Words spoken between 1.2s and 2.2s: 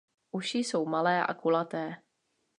a kulaté.